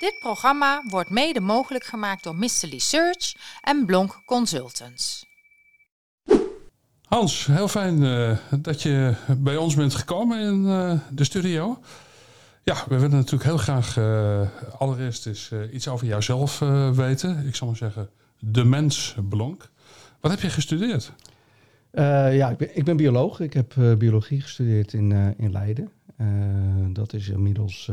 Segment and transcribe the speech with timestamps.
[0.00, 2.68] Dit programma wordt mede mogelijk gemaakt door Mr.
[2.76, 5.26] Search en Blonk Consultants.
[7.04, 11.78] Hans, heel fijn uh, dat je bij ons bent gekomen in uh, de studio.
[12.62, 16.58] Ja, we willen natuurlijk heel graag uh, allereerst eens iets over jouzelf
[16.94, 17.46] weten.
[17.46, 19.70] Ik zal maar zeggen, de mens Blonk.
[20.20, 21.12] Wat heb je gestudeerd?
[21.92, 23.40] ja, ik ben, ik ben, bioloog.
[23.40, 25.90] Ik heb biologie gestudeerd in, in Leiden.
[26.92, 27.90] dat is inmiddels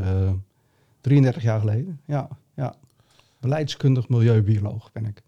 [1.08, 2.00] 33 jaar geleden.
[2.04, 2.74] Ja, ja.
[3.40, 5.22] Beleidskundig milieubioloog ben ik.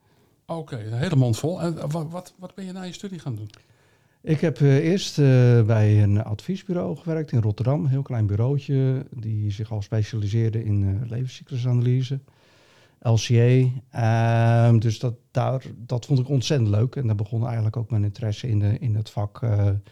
[0.47, 1.61] Oké, okay, een hele mond vol.
[1.61, 3.51] En wat, wat, wat ben je na je studie gaan doen?
[4.23, 5.27] Ik heb uh, eerst uh,
[5.63, 7.85] bij een adviesbureau gewerkt in Rotterdam.
[7.85, 12.21] Een heel klein bureautje die zich al specialiseerde in uh, levenscyclusanalyse.
[13.01, 13.69] LCA.
[13.91, 16.97] Ehm, dus dat, daar, dat vond ik ontzettend leuk.
[16.97, 19.41] En daar begon eigenlijk ook mijn interesse in, de, in het vak.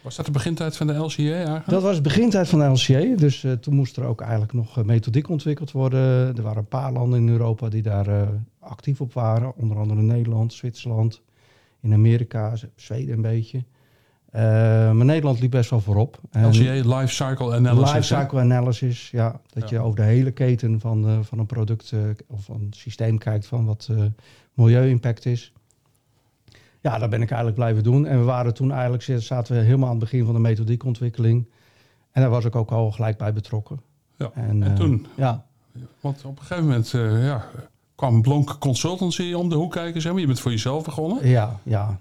[0.01, 1.69] was dat de begintijd van de LCA eigenlijk?
[1.69, 3.15] Dat was de begintijd van de LCA.
[3.15, 6.35] Dus toen moest er ook eigenlijk nog methodiek ontwikkeld worden.
[6.35, 8.27] Er waren een paar landen in Europa die daar
[8.59, 9.55] actief op waren.
[9.55, 11.21] Onder andere Nederland, Zwitserland,
[11.81, 13.63] in Amerika, Zweden een beetje.
[14.35, 14.41] Uh,
[14.91, 16.19] maar Nederland liep best wel voorop.
[16.31, 17.93] LCA, Life Cycle Analysis.
[17.93, 19.39] Life Cycle Analysis, ja.
[19.49, 23.17] Dat je over de hele keten van, uh, van een product uh, of een systeem
[23.17, 23.89] kijkt van wat
[24.53, 25.53] milieu-impact is.
[26.81, 28.05] Ja, dat ben ik eigenlijk blijven doen.
[28.05, 31.49] En we waren toen eigenlijk, zaten we helemaal aan het begin van de methodiekontwikkeling.
[32.11, 33.81] En daar was ik ook al gelijk bij betrokken.
[34.17, 35.07] Ja, en, en toen?
[35.15, 35.45] Ja.
[35.99, 36.89] Want op een gegeven moment
[37.23, 37.45] ja,
[37.95, 40.01] kwam Blonk Consultancy om de hoek kijken.
[40.01, 40.21] Zeg maar.
[40.21, 41.27] Je bent voor jezelf begonnen.
[41.27, 41.99] Ja, ja.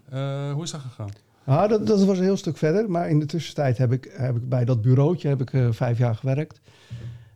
[0.53, 1.11] hoe is dat gegaan?
[1.49, 2.91] Nou, dat, dat, was een heel stuk verder.
[2.91, 5.99] Maar in de tussentijd heb ik, heb ik bij dat bureautje heb ik, uh, vijf
[5.99, 6.61] jaar gewerkt.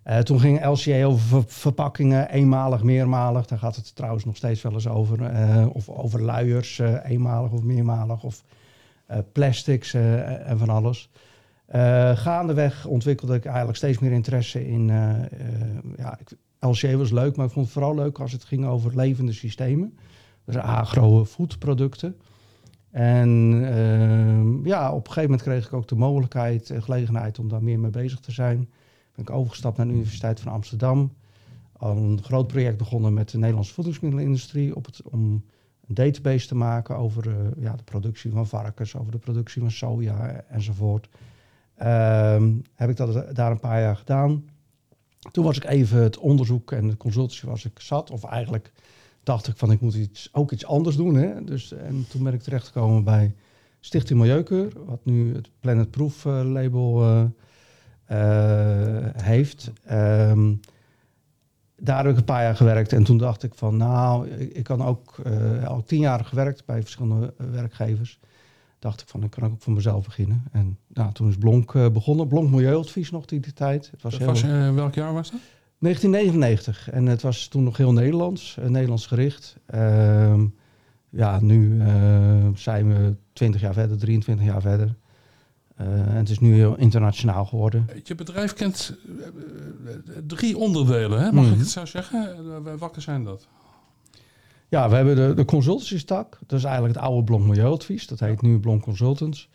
[0.06, 3.46] Uh, toen ging LCA over verpakkingen, eenmalig, meermalig.
[3.46, 5.20] Daar gaat het trouwens nog steeds wel eens over.
[5.20, 8.22] Uh, of over luiers, eenmalig of meermalig.
[8.22, 8.44] Of
[9.33, 11.10] plastics en van alles.
[12.14, 14.86] gaandeweg ontwikkelde ik eigenlijk steeds meer interesse in...
[15.96, 16.18] ja,
[16.60, 19.98] LCA was leuk, maar ik vond het vooral leuk als het ging over levende systemen.
[20.44, 22.16] Dus agro-foodproducten.
[22.93, 27.48] En uh, ja, op een gegeven moment kreeg ik ook de mogelijkheid en gelegenheid om
[27.48, 28.57] daar meer mee bezig te zijn.
[29.14, 31.13] Ben ik overgestapt naar de Universiteit van Amsterdam.
[31.73, 35.45] Al een groot project begonnen met de Nederlandse voedingsmiddelenindustrie op het, om
[35.86, 39.70] een database te maken over uh, ja, de productie van varkens, over de productie van
[39.70, 41.08] soja enzovoort.
[41.83, 42.42] Uh,
[42.75, 44.45] heb ik dat daar een paar jaar gedaan.
[45.31, 48.73] Toen was ik even het onderzoek en de consultancy was ik zat, of eigenlijk
[49.22, 51.14] dacht ik van ik moet iets, ook iets anders doen.
[51.14, 51.44] Hè?
[51.44, 53.34] Dus, en toen ben ik terechtgekomen bij
[53.80, 57.22] Stichting Milieukeur, wat nu het Planet Proof uh, label uh,
[58.10, 59.72] uh, heeft.
[59.90, 60.60] Um,
[61.77, 64.64] daar heb ik een paar jaar gewerkt en toen dacht ik van nou, ik, ik
[64.64, 65.14] kan ook
[65.64, 68.20] al tien jaar gewerkt bij verschillende werkgevers.
[68.78, 70.44] Dacht ik van ik kan ook voor mezelf beginnen.
[70.52, 72.28] En nou, toen is Blonk begonnen.
[72.28, 73.90] Blonk Milieuadvies nog die, die tijd.
[73.90, 74.27] Het was, heel...
[74.27, 74.42] was
[74.74, 75.40] welk jaar was dat?
[75.83, 76.91] 1999.
[76.91, 79.57] En het was toen nog heel Nederlands, uh, Nederlands gericht.
[79.75, 80.43] Uh,
[81.11, 84.95] ja, nu uh, zijn we 20 jaar verder, 23 jaar verder.
[85.77, 87.87] Eh, en het is nu heel internationaal geworden.
[88.03, 88.97] Je bedrijf kent
[90.27, 91.33] drie onderdelen, hè?
[91.33, 91.53] mag mm.
[91.53, 92.79] ik het zo zeggen?
[92.79, 93.49] welke zijn dat?
[94.69, 96.39] Ja, we hebben de, de consultancy-stak.
[96.47, 98.07] Dat is eigenlijk het oude Blonk Milieuadvies.
[98.07, 99.49] Dat heet nu Blonk Consultants.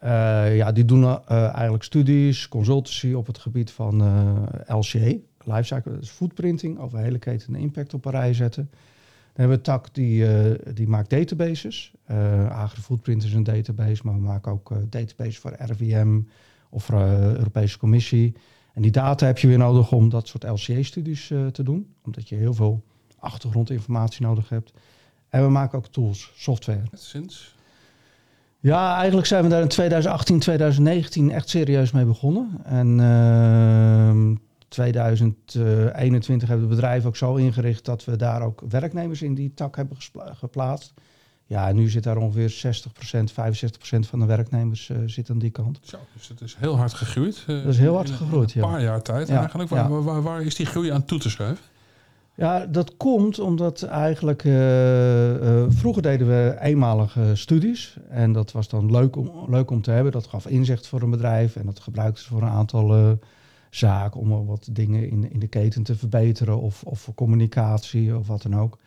[0.00, 4.02] ja, die doen eigenlijk studies, consultancy op het gebied van
[4.66, 5.12] LCA,
[5.44, 8.68] lifecycle, dus footprinting, over hele keten impact op een rij zetten.
[8.70, 11.92] Dan hebben we een tak die, uh, die maakt databases.
[12.10, 16.20] Uh, AgriFootprint is een database, maar we maken ook uh, databases voor RVM
[16.70, 18.34] of voor Europese Commissie.
[18.74, 22.34] En die data heb je weer nodig om dat soort LCA-studies te doen, omdat je
[22.34, 22.82] heel veel
[23.18, 24.72] achtergrondinformatie nodig hebt.
[25.28, 26.82] En we maken ook tools, software.
[26.92, 27.54] Sinds?
[28.60, 32.60] Ja, eigenlijk zijn we daar in 2018, 2019 echt serieus mee begonnen.
[32.64, 34.34] En ehm,
[34.70, 39.54] 2021 hebben we het bedrijf ook zo ingericht dat we daar ook werknemers in die
[39.54, 40.94] tak hebben geplaatst.
[41.44, 45.78] Ja, nu zit daar ongeveer 60%, 65% van de werknemers uh, zit aan die kant.
[45.82, 47.44] Zo, dus het is heel hard gegroeid.
[47.46, 48.62] Uh, dat is heel hard gegroeid, ja.
[48.62, 49.70] Een paar jaar tijd eigenlijk.
[49.70, 50.00] Waar, ja.
[50.00, 51.64] waar, waar, is die groei aan toe te schrijven?
[52.34, 54.52] Ja, dat komt omdat eigenlijk uh,
[55.68, 57.96] vroeger deden we eenmalige studies.
[58.08, 60.12] En dat was dan leuk om, leuk om te hebben.
[60.12, 63.18] Dat gaf inzicht voor een bedrijf en dat gebruikten ze voor een aantal
[63.70, 68.26] zaak om wat dingen in, in de keten te verbeteren of, of voor communicatie of
[68.26, 68.78] wat dan ook.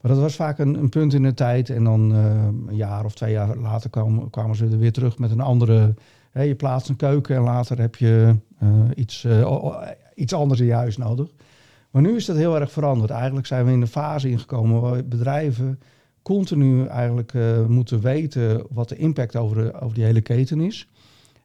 [0.00, 3.04] Maar dat was vaak een, een punt in de tijd en dan uh, een jaar
[3.04, 5.94] of twee jaar later kwamen, kwamen ze er weer terug met een andere.
[6.30, 10.66] Hè, je plaatst een keuken en later heb je uh, iets, uh, iets anders in
[10.66, 11.28] je huis nodig.
[11.90, 13.10] Maar nu is dat heel erg veranderd.
[13.10, 15.80] Eigenlijk zijn we in een fase ingekomen waar bedrijven
[16.22, 17.34] continu eigenlijk
[17.68, 20.88] moeten weten wat de impact over, de, over die hele keten is.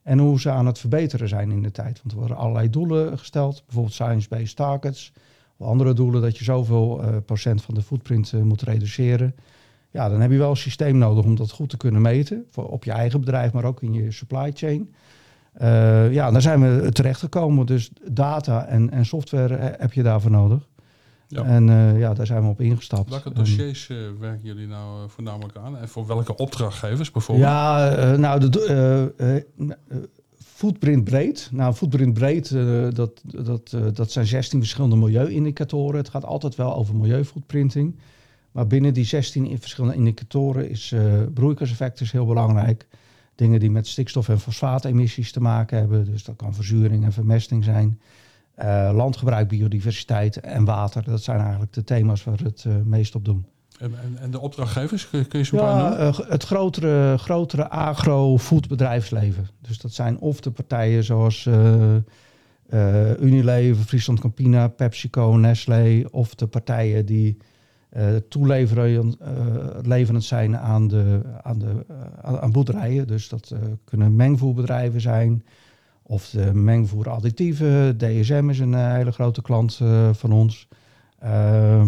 [0.06, 2.00] En hoe ze aan het verbeteren zijn in de tijd.
[2.02, 5.12] Want er worden allerlei doelen gesteld, bijvoorbeeld science-based targets.
[5.56, 9.34] of andere doelen, dat je zoveel uh, procent van de footprint moet reduceren.
[9.90, 12.44] Ja, dan heb je wel een systeem nodig om dat goed te kunnen meten.
[12.50, 14.94] Voor op je eigen bedrijf, maar ook in je supply chain.
[16.12, 17.66] ja, daar zijn we terecht gekomen.
[17.66, 20.68] Dus data en, en software heb je daarvoor nodig.
[21.28, 21.44] Ja.
[21.44, 23.10] En uh, ja, daar zijn we op ingestapt.
[23.10, 25.78] Welke dossiers uh, werken jullie nou uh, voornamelijk aan?
[25.78, 27.48] En voor welke opdrachtgevers bijvoorbeeld?
[27.48, 29.44] Ja, nou, de,
[30.38, 31.48] footprint breed.
[31.52, 32.50] Nou, footprint breed,
[32.94, 35.96] dat, dat, dat zijn 16 verschillende milieuindicatoren.
[35.96, 37.98] Het gaat altijd wel over milieufootprinting.
[38.52, 40.94] Maar binnen die 16 verschillende indicatoren is
[41.34, 42.86] broeikaseffect is heel belangrijk.
[43.34, 46.04] Dingen die met stikstof- en fosfaatemissies te maken hebben.
[46.04, 48.00] Dus dat kan verzuring en vermesting zijn.
[48.62, 51.04] Uh, landgebruik, biodiversiteit en water.
[51.04, 53.46] Dat zijn eigenlijk de thema's waar we het uh, meest op doen.
[53.78, 59.48] En, en, de opdrachtgevers, kun, je ze ja, uh, Het grotere, grotere agro-food bedrijfsleven.
[59.60, 61.48] Dus dat zijn of de partijen zoals
[63.20, 66.04] Unilever, Friesland Campina, PepsiCo, Nestlé...
[66.10, 67.36] of de partijen die
[68.28, 71.84] toeleverend zijn aan, de, aan, de,
[72.22, 73.06] aan boerderijen.
[73.06, 73.54] Dus dat
[73.84, 75.44] kunnen mengvoerbedrijven zijn...
[76.08, 77.98] Of de mengvoer additieven.
[77.98, 80.68] DSM is een eh, hele grote klant uh, van ons.
[81.24, 81.86] Uh,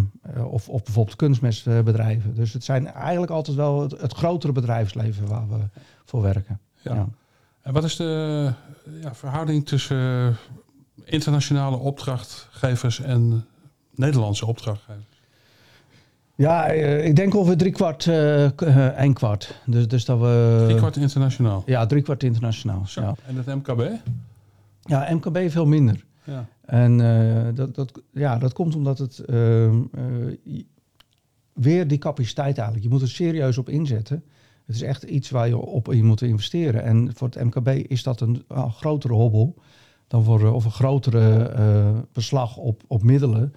[0.50, 2.34] of, of bijvoorbeeld kunstmestbedrijven.
[2.34, 5.58] Dus het zijn eigenlijk altijd wel het, het grotere bedrijfsleven waar we
[6.04, 6.60] voor werken.
[6.80, 6.94] Ja.
[6.94, 7.08] ja.
[7.62, 8.52] En wat is de
[9.00, 10.36] ja, verhouding tussen
[11.04, 13.46] internationale opdrachtgevers en
[13.94, 15.17] Nederlandse opdrachtgevers?
[16.38, 18.48] Ja, ik denk ongeveer drie kwart, uh,
[18.96, 19.60] een kwart.
[19.66, 20.62] Dus, dus dat we...
[20.64, 21.62] Drie kwart internationaal?
[21.66, 22.82] Ja, drie kwart internationaal.
[22.86, 23.14] Ja.
[23.26, 23.90] En het MKB?
[24.82, 26.04] Ja, MKB veel minder.
[26.24, 26.46] Ja.
[26.64, 29.70] En uh, dat, dat, ja, dat komt omdat het uh,
[31.52, 32.86] weer die capaciteit eigenlijk.
[32.86, 34.24] Je moet er serieus op inzetten.
[34.66, 36.82] Het is echt iets waar je op in moet investeren.
[36.82, 39.54] En voor het MKB is dat een, een grotere hobbel
[40.06, 43.52] dan voor, of een grotere beslag op, op middelen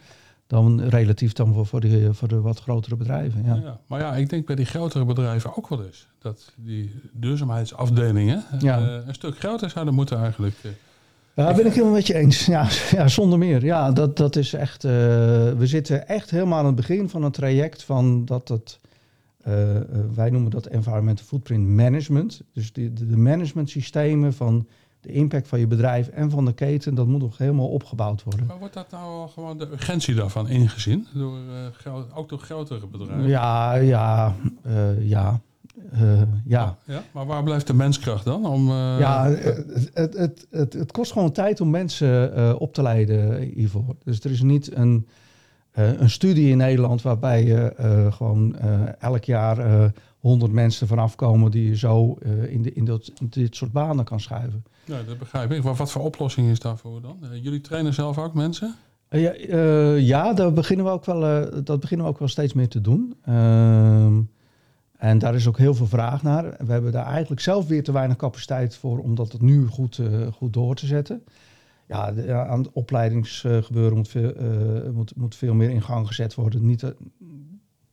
[0.51, 3.43] dan relatief dan voor, voor, de, voor de wat grotere bedrijven.
[3.45, 3.55] Ja.
[3.55, 3.79] ja.
[3.87, 8.79] maar ja, ik denk bij die grotere bedrijven ook wel eens dat die duurzaamheidsafdelingen ja.
[8.79, 10.55] uh, een stuk groter zouden moeten eigenlijk.
[10.63, 10.71] Uh,
[11.35, 12.45] ja, ben ik helemaal met je eens.
[12.45, 12.67] Ja,
[12.97, 13.65] ja zonder meer.
[13.65, 14.83] Ja, dat, dat is echt.
[14.83, 18.79] Uh, we zitten echt helemaal aan het begin van een traject van dat het.
[20.13, 22.41] wij noemen dat environmental footprint management.
[22.53, 24.67] Dus de, de management systemen van
[25.01, 28.45] de impact van je bedrijf en van de keten, dat moet nog helemaal opgebouwd worden.
[28.45, 31.07] Maar wordt dat nou gewoon de urgentie daarvan ingezien?
[31.13, 31.37] Door,
[31.87, 33.27] uh, ook door grotere bedrijven?
[33.27, 34.35] Ja, ja,
[34.67, 35.39] uh, ja.
[35.93, 36.77] Uh, ja.
[36.85, 37.03] ja.
[37.11, 38.45] Maar waar blijft de menskracht dan?
[38.45, 43.95] Om, Ja, het, het, het, het, kost gewoon tijd om mensen op te leiden hiervoor.
[44.03, 45.07] Dus er is niet een,
[45.73, 47.73] een studie in Nederland waarbij je
[48.13, 48.55] gewoon
[48.99, 53.55] elk jaar honderd mensen vanaf komen die je zo in, de, in, dat, in dit
[53.55, 54.63] soort banen kan schuiven.
[54.91, 55.63] Ja, dat begrijp ik.
[55.63, 57.17] Wat, wat voor oplossing is daarvoor dan?
[57.23, 58.75] Uh, jullie trainen zelf ook mensen?
[59.09, 61.19] Uh, ja, uh, ja daar beginnen we ook wel,
[61.63, 63.15] dat beginnen we ook wel steeds meer te doen.
[63.25, 64.21] Ehm,
[64.97, 66.43] en daar is ook heel veel vraag naar.
[66.65, 69.99] We hebben daar eigenlijk zelf weer te weinig capaciteit voor om dat nu goed,
[70.33, 71.23] goed door te zetten.
[71.87, 72.13] Ja,
[72.45, 74.33] aan het opleidingsgebeuren moet veel,
[74.93, 76.65] moet, moet veel meer in gang gezet worden.
[76.65, 76.93] Niet,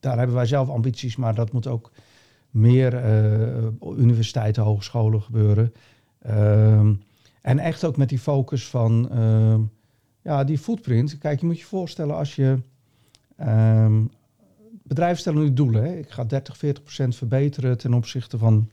[0.00, 1.90] daar hebben wij zelf ambities, maar dat moet ook
[2.50, 3.02] meer
[3.96, 5.72] universiteiten, hogescholen gebeuren.
[6.18, 6.94] Ehm,
[7.42, 9.58] en echt ook met die focus van uh,
[10.22, 11.18] ja, die footprint.
[11.18, 12.58] Kijk, je moet je voorstellen als je.
[13.40, 14.10] Um,
[14.88, 15.82] bedrijven stellen nu doelen.
[15.82, 15.96] Hè?
[15.96, 18.68] Ik ga 30, 40 procent verbeteren ten opzichte van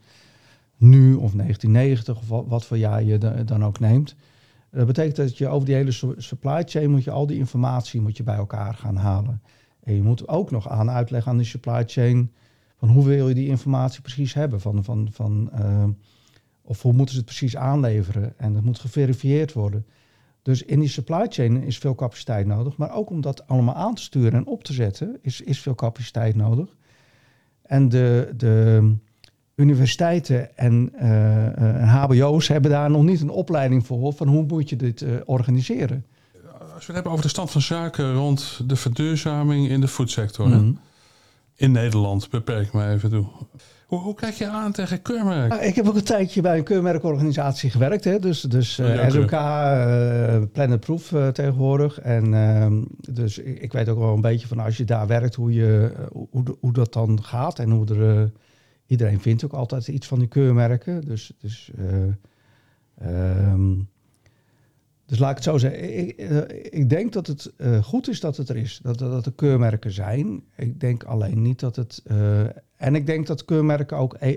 [0.76, 4.14] nu of 1990 of wat, voor jaar je dan ook neemt.
[4.70, 8.16] Dat betekent dat je over die hele supply chain moet je al die informatie moet
[8.16, 9.42] je bij elkaar gaan halen.
[9.82, 12.32] En je moet ook nog aan uitleggen aan die supply chain
[12.76, 14.60] van hoe wil je die informatie precies hebben.
[14.60, 15.50] Van, van, van
[16.66, 18.34] of hoe moeten ze het precies aanleveren?
[18.36, 19.86] En dat moet geverifieerd worden.
[20.42, 22.76] Dus in die supply chain is veel capaciteit nodig.
[22.76, 25.74] Maar ook om dat allemaal aan te sturen en op te zetten, is, is veel
[25.74, 26.76] capaciteit nodig.
[27.62, 28.94] En de, de
[29.54, 34.12] universiteiten en, uh, HBO's hebben daar nog niet een opleiding voor.
[34.12, 36.04] Van hoe moet je dit uh, organiseren?
[36.74, 40.48] Als we het hebben over de stand van zaken rond de verduurzaming in de foodsector.
[40.48, 40.78] Mm
[41.56, 43.26] In Nederland, beperk me even toe.
[43.86, 45.52] Hoe, hoe kijk je aan tegen keurmerk?
[45.52, 48.04] Ah, ik heb ook een tijdje bij een keurmerkorganisatie gewerkt.
[48.04, 48.18] Hè?
[48.18, 52.00] Dus, dus uh, eh, SOK, uh, eh, Planet Proof uh, tegenwoordig.
[52.00, 52.66] En uh,
[53.14, 55.92] dus ik, ik, weet ook wel een beetje van als je daar werkt, hoe, je,
[56.30, 57.58] hoe, hoe dat dan gaat.
[57.58, 58.32] En hoe er,
[58.86, 61.04] iedereen vindt ook altijd iets van die keurmerken.
[61.04, 61.70] Dus, dus
[63.02, 63.88] um,
[65.06, 65.98] dus laat ik het zo zeggen.
[65.98, 66.20] Ik,
[66.70, 68.80] ik denk dat het uh, goed is dat het er is.
[68.82, 70.42] Dat, dat er keurmerken zijn.
[70.56, 72.02] Ik denk alleen niet dat het
[72.76, 74.36] en ik denk dat keurmerken ook e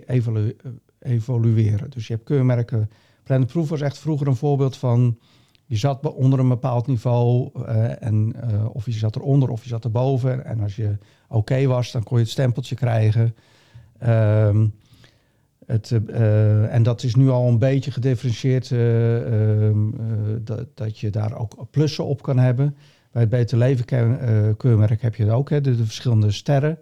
[1.00, 1.90] evolueren.
[1.90, 2.90] Dus je hebt keurmerken.
[3.24, 5.18] Planet Proof was echt vroeger een voorbeeld van
[5.66, 9.70] je zat onder een bepaald niveau eh, en eh, of je zat eronder of je
[9.70, 10.46] zat erboven.
[10.46, 10.98] En als je
[11.28, 13.36] oké was, dan kon je het stempeltje krijgen.
[13.98, 14.68] Ehm,
[15.70, 19.18] het, eh, en dat is nu al een beetje gedifferentieerd, eh,
[19.68, 20.00] ehm, eh,
[20.42, 22.76] dat, dat je daar ook plussen op kan hebben.
[23.12, 23.86] Bij het Beter Leven
[24.58, 26.78] keurmerk heb je het ook, hè, de, de verschillende sterren.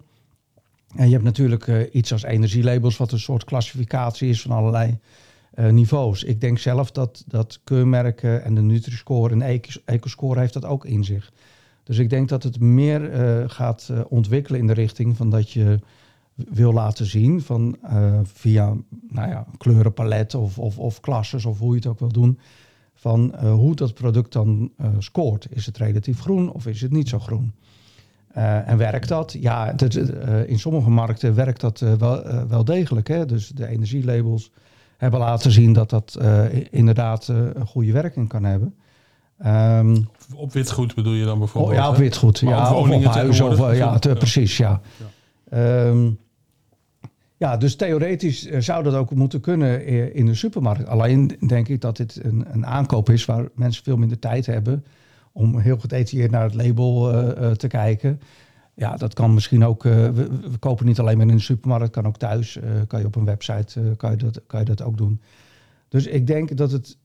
[0.95, 4.99] En je hebt natuurlijk iets als energielabels, wat een soort klassificatie is van allerlei
[5.71, 6.23] niveaus.
[6.23, 10.85] Ik denk zelf dat, dat keurmerken en de Nutri-score en Eco- Ecoscore heeft dat ook
[10.85, 11.31] in zich.
[11.83, 13.09] Dus ik denk dat het meer
[13.49, 15.79] gaat ontwikkelen in de richting van dat je
[16.49, 18.73] wil laten zien van eh, via
[19.09, 22.39] nou ja, kleurenpalet of, of, of klasses of hoe je het ook wil doen.
[22.93, 25.47] Van eh, hoe dat product dan eh, scoort.
[25.49, 27.53] Is het relatief groen of is het niet zo groen?
[28.65, 29.35] En werkt dat?
[29.39, 33.07] Ja, eh, in sommige markten werkt dat wel, wel degelijk.
[33.07, 33.25] Hè?
[33.25, 34.51] Dus de energielabels
[34.97, 36.19] hebben laten zien dat dat
[36.71, 38.75] inderdaad een goede werking kan hebben.
[39.37, 39.97] Ehm,
[40.35, 41.75] Op witgoed bedoel je dan oh, bijvoorbeeld?
[41.75, 42.39] ja, op witgoed.
[42.39, 43.41] Ja, of op huis.
[43.41, 43.55] Of,
[43.99, 44.15] te- ja.
[44.15, 44.81] precies, ja.
[45.49, 46.09] Ehm,
[47.37, 50.87] ja, dus theoretisch eh, zou dat ook moeten kunnen eh, in de supermarkt.
[50.87, 54.85] Alleen denk ik dat dit een, een aankoop is waar mensen veel minder tijd hebben
[55.31, 58.21] om heel gedetailleerd naar het label eh, te kijken.
[58.73, 59.83] Ja, dat kan misschien ook.
[59.83, 60.29] we,
[60.59, 62.59] kopen niet alleen maar in de supermarkt, kan ook thuis.
[62.87, 65.21] kan je op een website kan je dat, kan je dat ook doen.
[65.87, 66.97] Dus ik denk dat het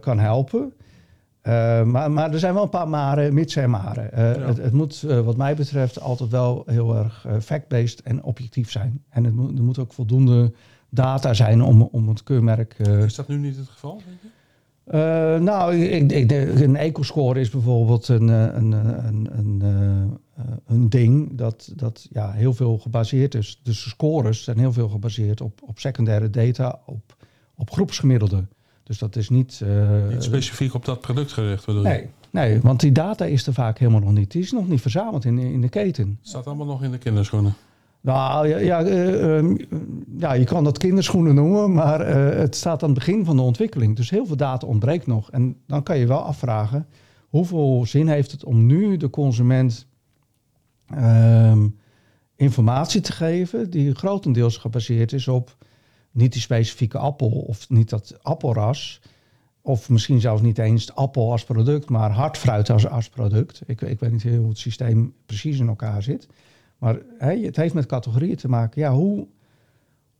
[0.00, 0.72] kan helpen.
[1.42, 4.12] Eh, maar, maar er zijn wel een paar maren, mits en maren.
[4.12, 4.46] Eh, Ja.
[4.46, 9.02] het, het moet, eh, wat mij betreft, altijd wel heel erg fact-based en objectief zijn.
[9.08, 10.52] En het moet, er moet ook voldoende
[10.88, 12.78] data zijn om, om het keurmerk.
[12.78, 14.02] Is dat nu niet het geval?
[14.06, 14.28] Denk je?
[15.40, 16.30] nou, ik, ik,
[16.60, 19.62] een ecoscore is bijvoorbeeld een, een, een, een,
[20.66, 23.60] een ding dat, dat ja, heel veel gebaseerd is.
[23.62, 27.16] Dus de scores zijn heel veel gebaseerd op, op secundaire data, op,
[27.54, 28.48] op groepsgemiddelden.
[28.82, 29.60] Dus dat is niet...
[29.64, 31.88] eh, Niet specifiek op dat product gericht bedoel je?
[31.88, 34.30] nee, nee, want die data is er vaak helemaal nog niet.
[34.30, 36.16] Die is nog niet verzameld in, in de keten.
[36.20, 37.54] Het staat allemaal nog in de kinderschoenen.
[38.00, 39.56] Nou ja, ja, eh, ehm,
[40.18, 43.42] ja, je kan dat kinderschoenen noemen, maar eh, het staat aan het begin van de
[43.42, 43.96] ontwikkeling.
[43.96, 45.30] Dus heel veel data ontbreekt nog.
[45.30, 46.86] En dan kan je wel afvragen,
[47.28, 49.86] hoeveel zin heeft het om nu de consument
[50.86, 51.68] ehm,
[52.36, 55.56] informatie te geven die grotendeels gebaseerd is op
[56.12, 59.00] niet die specifieke appel of niet dat appelras.
[59.60, 63.62] Of misschien zelfs niet eens appel als product, maar hardfruit als, als product.
[63.66, 66.28] Ik, ik weet niet heel hoe het systeem precies in elkaar zit.
[66.78, 68.80] Maar het heeft met categorieën te maken.
[68.80, 69.26] Ja, hoe,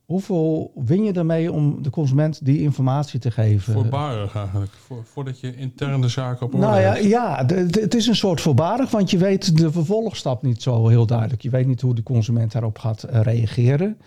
[0.04, 3.72] hoeveel win je ermee om de consument die informatie te geven?
[3.72, 4.72] Voorbarig eigenlijk.
[4.72, 8.40] Voor, voordat je intern de zaken op orde Nou ja, ja het is een soort
[8.40, 11.42] voorbarig, want je weet de vervolgstap niet zo heel duidelijk.
[11.42, 13.99] Je weet niet hoe de consument daarop gaat eh, reageren.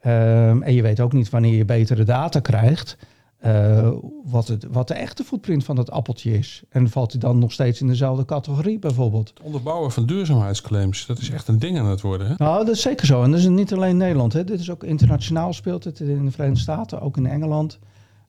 [0.00, 2.96] Ehm, en je weet ook niet wanneer je betere data krijgt,
[3.38, 3.90] eh,
[4.24, 6.62] wat, het, wat de echte footprint van dat appeltje is.
[6.68, 9.28] En valt hij dan nog steeds in dezelfde categorie bijvoorbeeld?
[9.28, 12.26] Het onderbouwen van duurzaamheidsclaims, dat is echt een ding aan het worden.
[12.26, 12.34] Hè?
[12.36, 13.22] Nou, dat is zeker zo.
[13.22, 14.32] En dat is niet alleen Nederland.
[14.32, 14.44] Hè.
[14.44, 17.78] Dit is ook internationaal speelt het in de Verenigde Staten, ook in Engeland.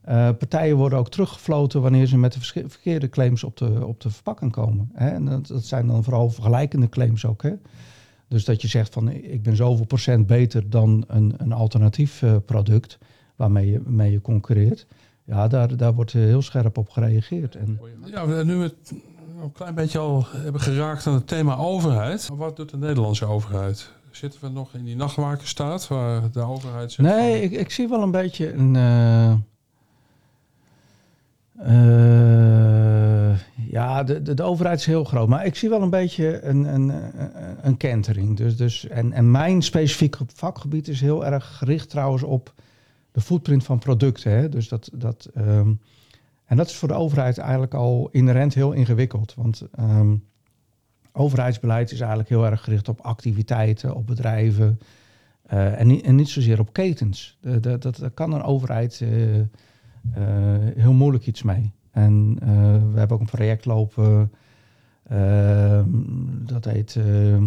[0.02, 4.10] Eh, partijen worden ook teruggefloten wanneer ze met de verkeerde claims op de, op de
[4.10, 4.92] verpakking komen.
[4.94, 5.10] Hè.
[5.10, 7.42] En dat, dat zijn dan vooral vergelijkende claims ook.
[7.42, 7.54] Hè.
[8.30, 12.36] Dus dat je zegt van ik ben zoveel procent beter dan een, een alternatief eh,
[12.46, 12.98] product
[13.36, 14.86] waarmee je, mee je concurreert.
[15.24, 17.56] Ja, daar, daar wordt eh, heel scherp op gereageerd.
[17.56, 18.94] En, Ja, nu we het
[19.42, 22.30] een klein beetje al hebben geraakt aan het thema overheid.
[22.34, 23.92] Wat doet de Nederlandse overheid?
[24.12, 27.10] Zitten we nog in die nachtwakerstaat waar de overheid zegt...
[27.10, 28.76] Nee, van- ik, ik zie wel een beetje een.
[28.76, 29.34] eh,
[33.72, 35.28] ja, de, de, overheid is heel groot.
[35.28, 36.92] Maar ik zie wel een beetje een, een,
[37.62, 38.38] een, kentering.
[38.38, 42.54] Dus, dus, en, en mijn specifieke vakgebied is heel erg gericht trouwens op
[43.12, 44.32] de footprint van producten.
[44.32, 44.50] Hè?
[44.50, 45.74] Dus dat, dat, ehm,
[46.46, 49.34] en dat is voor de overheid eigenlijk al inherent heel ingewikkeld.
[49.34, 50.16] Want ehm,
[51.12, 54.80] overheidsbeleid is eigenlijk heel erg gericht op activiteiten, op bedrijven.
[55.46, 57.38] eh, en, niet, zozeer op ketens.
[57.42, 59.46] De- dat, daar kan een overheid eh, eh,
[60.76, 61.74] heel moeilijk iets mee.
[61.92, 62.48] En eh,
[62.94, 64.32] we hebben ook een project lopen,
[65.04, 65.82] eh,
[66.46, 67.44] dat heet eh, eh,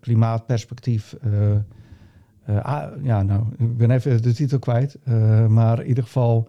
[0.00, 1.16] Klimaatperspectief.
[2.44, 4.98] eh, ja, nou, ik ben even de titel kwijt.
[5.48, 6.48] maar in ieder geval,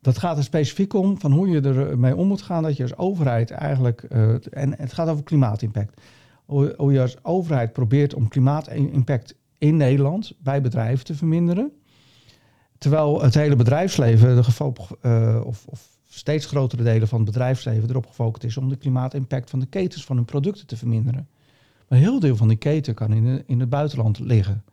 [0.00, 2.62] dat gaat er specifiek om van hoe je ermee om moet gaan.
[2.62, 4.02] Dat je als overheid eigenlijk,
[4.50, 6.00] en het gaat over klimaatimpact.
[6.44, 11.72] Hoe, je als overheid probeert om klimaatimpact in Nederland bij bedrijven te verminderen.
[12.78, 18.06] Terwijl het hele bedrijfsleven, de eh, of, of steeds grotere delen van het bedrijfsleven erop
[18.06, 21.28] gefocust is om de klimaatimpact van de ketens van hun producten te verminderen.
[21.88, 24.64] Maar heel deel van die keten kan in, in het buitenland liggen.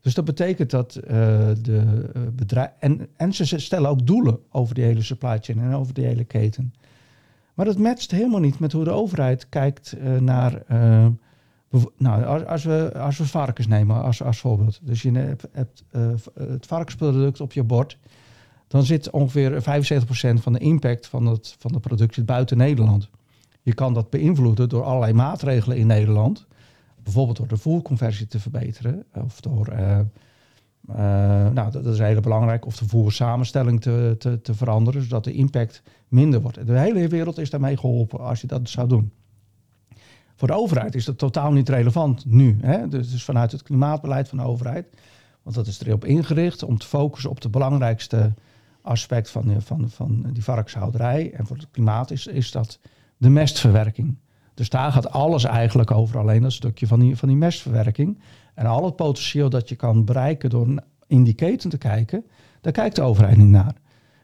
[0.00, 1.10] Dus dat betekent dat uh,
[1.62, 3.08] de uh, bedrijven.
[3.16, 6.74] En, ze stellen ook doelen over die hele supply chain en over die hele keten.
[7.54, 10.62] Maar dat matcht helemaal niet met hoe de overheid kijkt uh, naar.
[11.96, 14.80] nou, als, als, we, als we varkens nemen als, als voorbeeld.
[14.82, 15.84] Dus je hebt, hebt
[16.34, 17.98] het varkensproduct op je bord.
[18.74, 23.08] Dan zit ongeveer 75% van de impact van het, van de product zit buiten Nederland.
[23.62, 26.46] Je kan dat beïnvloeden door allerlei maatregelen in Nederland
[27.02, 29.04] bijvoorbeeld door de voerconversie te verbeteren.
[29.24, 29.98] Of door, uh,
[30.90, 30.96] uh,
[31.50, 35.82] nou dat is heel belangrijk, of de voersamenstelling te, te, te veranderen, zodat de impact
[36.08, 36.66] minder wordt.
[36.66, 39.12] De hele wereld is daarmee geholpen als je dat zou doen.
[40.34, 42.58] Voor de overheid is dat totaal niet relevant nu.
[42.60, 42.88] Hè?
[42.88, 44.86] Dus, dus vanuit het klimaatbeleid van de overheid.
[45.42, 48.32] Want dat is erop ingericht om te focussen op de belangrijkste
[48.84, 51.32] aspect van, van, van die varkenshouderij.
[51.32, 52.78] En voor het klimaat is, is dat
[53.16, 54.18] de mestverwerking.
[54.54, 58.18] Dus daar gaat alles eigenlijk over, alleen dat stukje van die, van die mestverwerking.
[58.54, 62.24] En al het potentieel dat je kan bereiken door in die keten te kijken,
[62.60, 63.74] daar kijkt de overheid niet naar.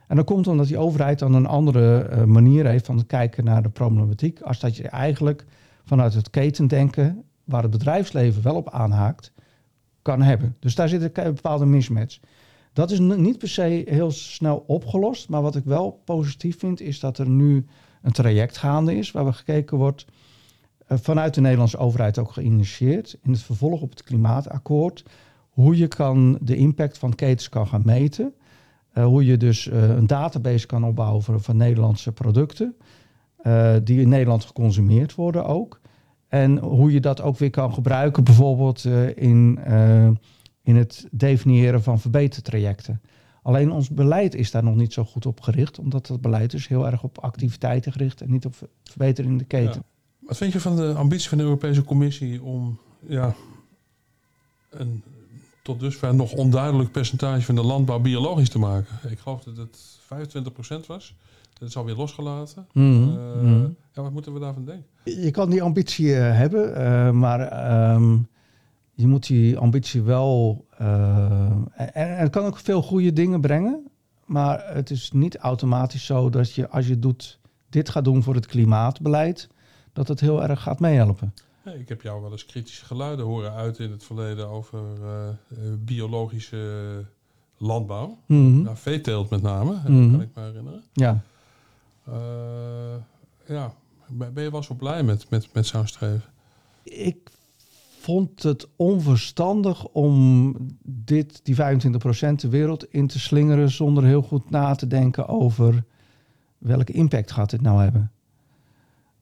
[0.07, 3.62] En dat komt omdat die overheid dan een andere uh, manier heeft van kijken naar
[3.62, 5.45] de problematiek, als dat je eigenlijk
[5.85, 9.33] vanuit het ketendenken, waar het bedrijfsleven wel op aanhaakt,
[10.02, 10.57] kan hebben.
[10.61, 12.19] Dus daar zit een bepaalde mismatch.
[12.73, 17.00] Dat is niet per se heel snel opgelost, maar wat ik wel positief vind, is
[17.00, 17.67] dat er nu
[18.03, 20.07] een traject gaande is, waar we gekeken wordt
[20.91, 25.05] eh, vanuit de Nederlandse overheid ook geïnitieerd in het vervolg op het klimaatakkoord.
[25.50, 28.35] Hoe je kan de impact van ketens kan gaan meten.
[28.95, 32.77] Uh, hoe je dus uh, een database kan opbouwen van, van Nederlandse producten.
[33.85, 35.81] Die in Nederland geconsumeerd worden ook.
[36.29, 38.85] En hoe je dat ook weer kan gebruiken, bijvoorbeeld
[39.15, 39.59] in,
[40.62, 43.00] in het definiëren van verbetertrajecten.
[43.43, 46.69] Alleen ons beleid is daar nog niet zo goed op gericht, omdat het beleid dus
[46.69, 49.85] heel erg op activiteiten gericht en niet op verbetering in de keten.
[50.19, 53.35] Wat vind je van de ambitie van de Europese Commissie om ja,
[54.71, 55.02] een
[55.62, 59.11] tot dusver nog onduidelijk percentage van de landbouw biologisch te maken?
[59.11, 59.99] Ik geloof dat het
[60.83, 61.14] 25% was.
[61.59, 62.67] Dat is alweer losgelaten.
[62.73, 63.76] Mm, uh, mm.
[63.95, 64.87] Ja, wat moeten we daarvan denken?
[65.05, 68.29] Je kan die ambitie uh, hebben, uh, maar um,
[69.00, 70.65] je moet die ambitie wel.
[70.76, 73.91] en, en het kan ook veel goede dingen brengen.
[74.25, 78.34] Maar het is niet automatisch zo dat je als je doet, dit gaat doen voor
[78.34, 79.49] het klimaatbeleid
[79.93, 81.34] dat het heel erg gaat meehelpen.
[81.65, 87.04] Ik heb jou wel eens kritische geluiden horen uit in het verleden over uh, biologische
[87.56, 88.19] landbouw.
[88.26, 88.63] Mm -hmm.
[88.63, 90.10] nou, veeteelt met name, mm -hmm.
[90.10, 90.82] kan ik me herinneren.
[90.93, 91.23] Ja.
[92.08, 92.15] Uh,
[93.47, 93.75] ja,
[94.08, 96.28] ben je wel zo blij met, met, met zo'n streven?
[96.82, 97.30] Ik
[98.00, 101.58] vond het onverstandig om dit, die 25%
[102.36, 105.84] de wereld in te slingeren zonder heel goed na te denken over
[106.58, 108.10] welke impact gaat dit nou hebben.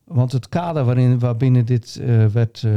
[0.03, 2.71] Want het kader waarin, waarbinnen dit uh, werd, uh,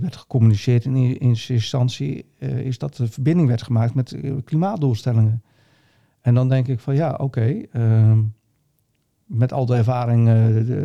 [0.00, 5.42] werd gecommuniceerd in eerste instantie, uh, is dat de verbinding werd gemaakt met klimaatdoelstellingen.
[6.20, 8.20] En dan denk ik van ja, oké, ehm,
[9.24, 10.30] met al de ervaring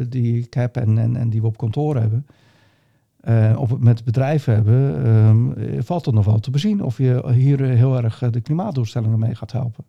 [0.09, 2.25] die ik heb en, en, en, die we op kantoor hebben,
[3.57, 8.03] of met bedrijven hebben, um, valt er nog wel te bezien of je hier heel
[8.03, 9.83] erg de klimaatdoelstellingen mee gaat helpen.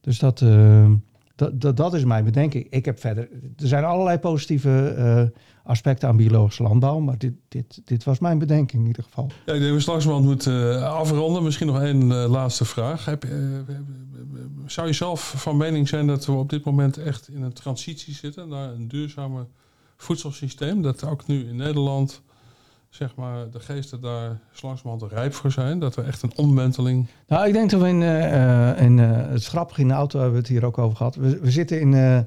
[0.00, 0.92] Dus dat, ehm,
[1.36, 2.66] dat, dat, dat is mijn bedenking.
[2.70, 3.28] Ik heb verder.
[3.56, 6.98] Er zijn allerlei positieve uh, aspecten aan biologische landbouw.
[6.98, 9.30] Maar dit, dit, dit was mijn bedenking in ieder geval.
[9.46, 11.42] Ja, ik denk we langzamerhand moeten uh, afronden.
[11.42, 13.04] Misschien nog één uh, laatste vraag.
[13.04, 13.26] Heb,
[14.66, 18.14] zou je zelf van mening zijn dat we op dit moment echt in een transitie
[18.14, 19.46] zitten naar een duurzame
[19.96, 20.82] voedselsysteem?
[20.82, 22.22] Dat ook nu in Nederland
[22.90, 25.78] zeg maar, de geesten daar langzamerhand rijp voor zijn?
[25.78, 27.06] Dat er echt een omwenteling...
[27.26, 30.34] Nou, ik denk dat we in, uh, in uh, het grappige in de auto hebben
[30.34, 31.14] we het hier ook over gehad.
[31.14, 32.18] We, we zitten in, uh,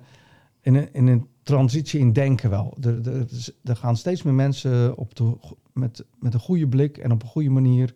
[0.62, 2.78] in, een, in een transitie in denken wel.
[2.82, 3.26] Er, er,
[3.64, 5.38] er gaan steeds meer mensen op de,
[5.74, 7.94] met, met een goede blik en op een goede manier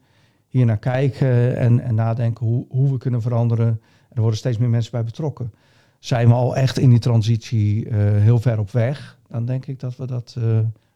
[0.47, 3.81] hier naar kijken en, en nadenken hoe, hoe we kunnen veranderen.
[4.09, 5.53] Er worden steeds meer mensen bij betrokken.
[5.99, 9.17] Zijn we al echt in die transitie heel ver op weg?
[9.27, 10.37] Dan denk ik dat we dat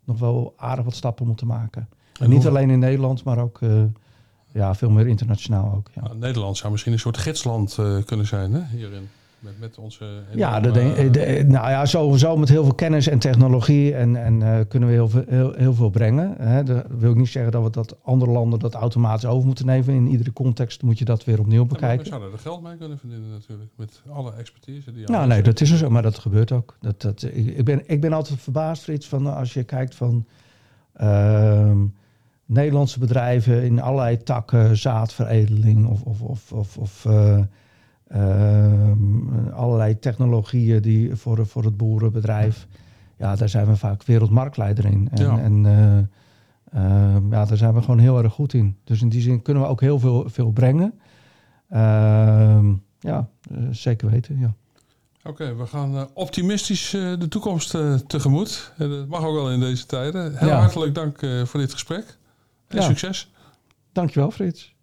[0.04, 1.90] nog wel aardig wat stappen moeten maken.
[2.20, 3.84] En, niet alleen in Nederland, maar ook uh,
[4.52, 5.90] ja, veel meer internationaal ook.
[5.94, 6.02] Ja.
[6.02, 9.10] Nou, Nederland zou misschien een soort gidsland uh, kunnen zijn hè, hierin.
[9.42, 13.20] Met, met onze ja, dat denk, de, nou ja, sowieso met heel veel kennis en
[13.20, 16.36] technologie en, en uh, kunnen we heel veel, heel, heel veel brengen.
[16.38, 16.64] Hè.
[16.64, 19.96] Dat wil ik niet zeggen dat we dat andere landen dat automatisch over moeten nemen.
[19.96, 21.98] In iedere context moet je dat weer opnieuw bekijken.
[21.98, 25.42] Ja, we zouden er geld mee kunnen verdienen natuurlijk, met alle expertise die Nou nee,
[25.42, 26.78] dat is er zo, maar dat gebeurt ook.
[26.80, 30.26] Dat, dat, ik, ik, ben, ik ben altijd verbaasd, Frits, van als je kijkt van...
[31.02, 31.72] Uh,
[32.46, 37.38] Nederlandse bedrijven in allerlei takken, zaadveredeling of, of, of, of, of uh,
[38.16, 38.61] uh,
[39.54, 42.68] allerlei technologieën die voor, voor het boerenbedrijf.
[43.18, 45.08] Ja, daar zijn we vaak wereldmarktleider in.
[45.12, 45.40] En, ja.
[45.40, 45.66] en
[46.74, 48.78] Ehm, ja, daar zijn we gewoon heel erg goed in.
[48.84, 51.00] Dus in die zin kunnen we ook heel veel, veel brengen.
[51.70, 54.54] Ehm, ja, eh, zeker weten, ja.
[55.24, 58.74] Oké, we gaan eh, optimistisch eh, de toekomst eh, tegemoet.
[58.78, 60.38] En dat mag ook wel in deze tijden.
[60.38, 60.60] Heel Ja.
[60.60, 62.18] hartelijk dank eh, voor dit gesprek.
[62.68, 62.84] En Ja.
[62.84, 63.32] succes.
[63.92, 64.76] Dankjewel, Frits.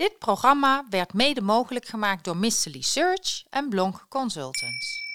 [0.00, 5.09] Dit programma werd mede mogelijk gemaakt door Missely Search en Blonk Consultants.